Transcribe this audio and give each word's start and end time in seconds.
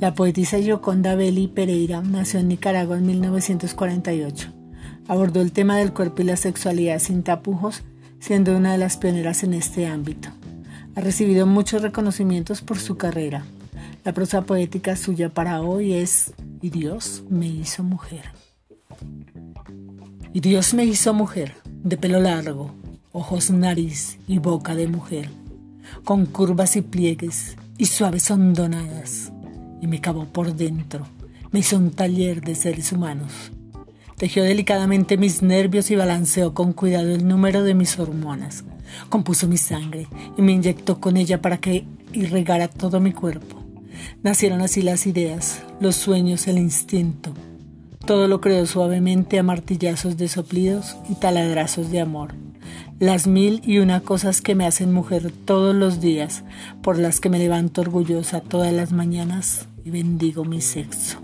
La 0.00 0.14
poetisa 0.14 0.58
Yoconda 0.58 1.14
Belli 1.14 1.46
Pereira 1.46 2.00
nació 2.00 2.40
en 2.40 2.48
Nicaragua 2.48 2.96
en 2.96 3.04
1948. 3.04 4.48
Abordó 5.06 5.42
el 5.42 5.52
tema 5.52 5.76
del 5.76 5.92
cuerpo 5.92 6.22
y 6.22 6.24
la 6.24 6.38
sexualidad 6.38 7.00
sin 7.00 7.22
tapujos, 7.22 7.82
siendo 8.18 8.56
una 8.56 8.72
de 8.72 8.78
las 8.78 8.96
pioneras 8.96 9.42
en 9.42 9.52
este 9.52 9.86
ámbito. 9.86 10.30
Ha 10.96 11.02
recibido 11.02 11.44
muchos 11.44 11.82
reconocimientos 11.82 12.62
por 12.62 12.78
su 12.78 12.96
carrera. 12.96 13.44
La 14.02 14.14
prosa 14.14 14.40
poética 14.40 14.96
suya 14.96 15.28
para 15.28 15.60
hoy 15.60 15.92
es 15.92 16.32
Y 16.62 16.70
Dios 16.70 17.22
me 17.28 17.48
hizo 17.48 17.82
mujer. 17.82 18.24
Y 20.32 20.40
Dios 20.40 20.72
me 20.72 20.86
hizo 20.86 21.12
mujer, 21.12 21.56
de 21.66 21.98
pelo 21.98 22.20
largo, 22.20 22.70
ojos, 23.12 23.50
nariz 23.50 24.18
y 24.26 24.38
boca 24.38 24.74
de 24.74 24.88
mujer, 24.88 25.28
con 26.04 26.24
curvas 26.24 26.76
y 26.76 26.80
pliegues 26.80 27.58
y 27.76 27.84
suaves 27.84 28.30
hondonadas 28.30 29.30
y 29.80 29.86
me 29.86 30.00
cavó 30.00 30.24
por 30.26 30.54
dentro. 30.54 31.06
Me 31.52 31.60
hizo 31.60 31.76
un 31.76 31.90
taller 31.90 32.42
de 32.42 32.54
seres 32.54 32.92
humanos. 32.92 33.52
Tejió 34.16 34.44
delicadamente 34.44 35.16
mis 35.16 35.42
nervios 35.42 35.90
y 35.90 35.96
balanceó 35.96 36.52
con 36.52 36.72
cuidado 36.72 37.14
el 37.14 37.26
número 37.26 37.64
de 37.64 37.74
mis 37.74 37.98
hormonas. 37.98 38.64
Compuso 39.08 39.48
mi 39.48 39.56
sangre 39.56 40.08
y 40.36 40.42
me 40.42 40.52
inyectó 40.52 41.00
con 41.00 41.16
ella 41.16 41.40
para 41.40 41.58
que 41.58 41.86
irregara 42.12 42.68
todo 42.68 43.00
mi 43.00 43.12
cuerpo. 43.12 43.64
Nacieron 44.22 44.60
así 44.60 44.82
las 44.82 45.06
ideas, 45.06 45.62
los 45.80 45.96
sueños, 45.96 46.46
el 46.48 46.58
instinto. 46.58 47.32
Todo 48.04 48.28
lo 48.28 48.40
creó 48.40 48.66
suavemente 48.66 49.38
a 49.38 49.42
martillazos 49.42 50.16
de 50.16 50.28
soplidos 50.28 50.96
y 51.08 51.14
taladrazos 51.14 51.90
de 51.90 52.00
amor. 52.00 52.34
Las 52.98 53.26
mil 53.26 53.62
y 53.64 53.78
una 53.78 54.00
cosas 54.00 54.42
que 54.42 54.54
me 54.54 54.66
hacen 54.66 54.92
mujer 54.92 55.32
todos 55.46 55.74
los 55.74 56.00
días, 56.00 56.44
por 56.82 56.98
las 56.98 57.20
que 57.20 57.30
me 57.30 57.38
levanto 57.38 57.80
orgullosa 57.80 58.40
todas 58.40 58.72
las 58.72 58.92
mañanas 58.92 59.66
y 59.84 59.90
bendigo 59.90 60.44
mi 60.44 60.60
sexo. 60.60 61.18